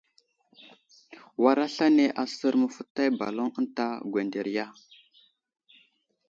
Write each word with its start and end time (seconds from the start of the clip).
War 1.43 1.59
aslane 1.65 2.05
aser 2.23 2.53
məfətay 2.61 3.09
baloŋ 3.19 3.47
ənta 3.59 3.85
gwənderiya. 4.11 4.65